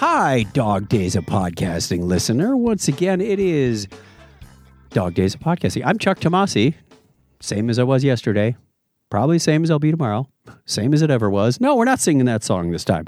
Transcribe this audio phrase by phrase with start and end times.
[0.00, 2.56] Hi, Dog Days of Podcasting listener.
[2.56, 3.88] Once again, it is
[4.90, 5.82] Dog Days of Podcasting.
[5.84, 6.74] I'm Chuck Tomasi,
[7.40, 8.54] same as I was yesterday,
[9.10, 10.28] probably same as I'll be tomorrow,
[10.66, 11.60] same as it ever was.
[11.60, 13.06] No, we're not singing that song this time.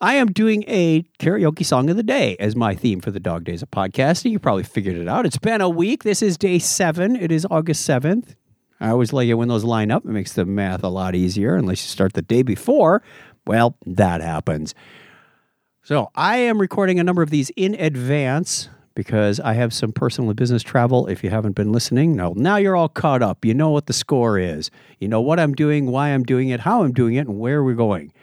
[0.00, 3.42] I am doing a karaoke song of the day as my theme for the Dog
[3.42, 4.30] Days of Podcasting.
[4.30, 5.26] You probably figured it out.
[5.26, 6.04] It's been a week.
[6.04, 7.16] This is day seven.
[7.16, 8.36] It is August 7th.
[8.78, 10.04] I always like it when those line up.
[10.04, 13.02] It makes the math a lot easier unless you start the day before.
[13.46, 14.76] Well, that happens.
[15.86, 20.30] So I am recording a number of these in advance because I have some personal
[20.30, 21.06] and business travel.
[21.08, 23.44] If you haven't been listening, no, now you're all caught up.
[23.44, 24.70] You know what the score is.
[24.98, 27.62] You know what I'm doing, why I'm doing it, how I'm doing it, and where
[27.62, 28.14] we're going.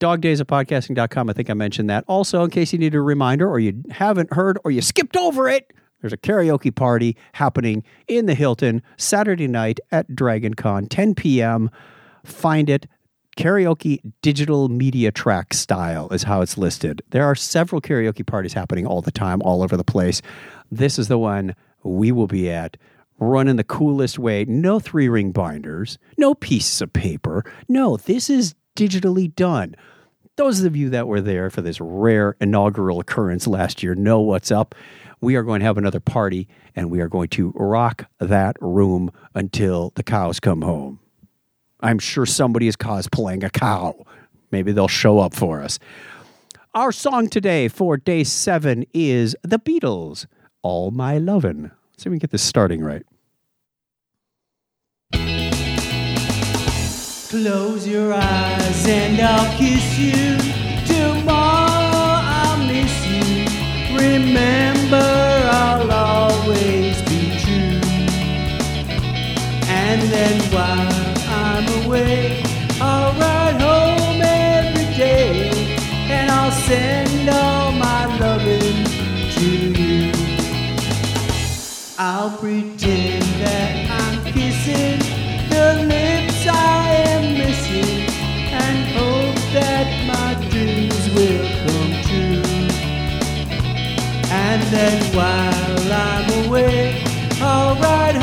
[0.00, 1.30] Dogdaysofpodcasting.com.
[1.30, 2.04] I think I mentioned that.
[2.06, 5.48] Also, in case you need a reminder or you haven't heard or you skipped over
[5.48, 11.14] it, there's a karaoke party happening in the Hilton Saturday night at Dragon Con, 10
[11.14, 11.70] p.m.
[12.26, 12.86] Find it.
[13.36, 17.02] Karaoke digital media track style is how it's listed.
[17.10, 20.20] There are several karaoke parties happening all the time, all over the place.
[20.70, 22.76] This is the one we will be at,
[23.22, 24.44] Run in the coolest way.
[24.46, 27.44] No three ring binders, no pieces of paper.
[27.68, 29.76] No, this is digitally done.
[30.34, 34.50] Those of you that were there for this rare inaugural occurrence last year know what's
[34.50, 34.74] up.
[35.20, 39.12] We are going to have another party and we are going to rock that room
[39.36, 40.98] until the cows come home.
[41.82, 44.06] I'm sure somebody is cosplaying a cow.
[44.52, 45.78] Maybe they'll show up for us.
[46.74, 50.26] Our song today for day seven is The Beatles,
[50.62, 51.64] All My Lovin'.
[51.64, 53.04] Let's see if we can get this starting right.
[57.28, 60.36] Close your eyes and I'll kiss you.
[60.86, 63.46] Tomorrow I'll miss you.
[63.96, 67.80] Remember, I'll always be true.
[69.66, 70.91] And then I'm
[71.92, 72.42] away,
[72.80, 75.50] I'll ride home every day.
[76.08, 78.84] And I'll send all my loving
[79.36, 79.48] to
[79.80, 80.12] you.
[81.98, 84.98] I'll pretend that I'm kissing
[85.52, 88.08] the lips I am missing
[88.64, 92.42] and hope that my dreams will come true.
[94.44, 97.04] And then while I'm away,
[97.40, 98.21] I'll ride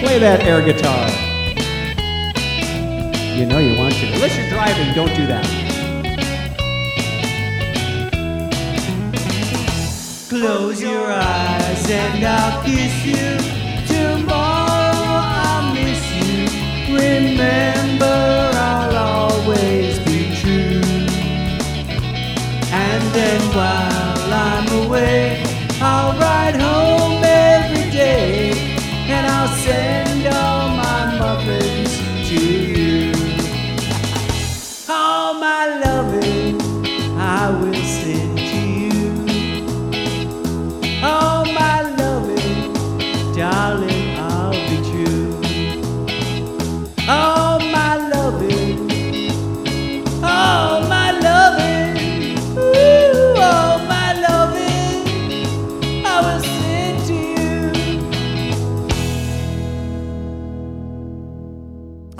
[0.00, 1.08] Play that air guitar.
[3.36, 4.06] You know you want to.
[4.14, 5.44] Unless you're driving, don't do that.
[10.28, 13.37] Close your eyes and I'll kiss you.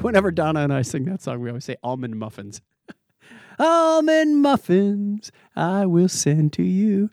[0.08, 2.62] Whenever Donna and I sing that song, we always say almond muffins.
[3.58, 7.10] almond muffins, I will send to you.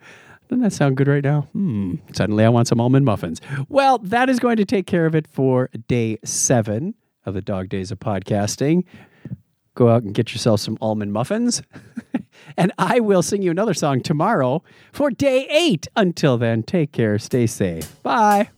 [0.48, 1.42] Doesn't that sound good right now?
[1.52, 1.96] Hmm.
[2.14, 3.42] Suddenly I want some almond muffins.
[3.68, 6.96] Well, that is going to take care of it for day seven
[7.26, 8.86] of the Dog Days of Podcasting.
[9.74, 11.64] Go out and get yourself some almond muffins.
[12.58, 14.64] and I will sing you another song tomorrow
[14.94, 15.90] for day eight.
[15.98, 18.02] Until then, take care, stay safe.
[18.04, 18.52] Bye.